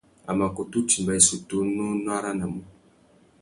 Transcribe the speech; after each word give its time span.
A 0.29 0.31
mà 0.39 0.45
kutu 0.55 0.77
timba 0.89 1.13
issutu 1.19 1.55
unú 1.63 1.85
nù 2.03 2.09
aranamú. 2.17 2.61